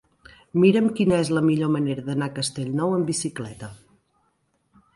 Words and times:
Mira'm 0.61 0.87
quina 0.99 1.19
és 1.25 1.29
la 1.39 1.43
millor 1.49 1.69
manera 1.75 2.07
d'anar 2.09 2.31
a 2.31 2.35
Castellnou 2.39 2.97
amb 2.97 3.07
bicicleta. 3.13 3.73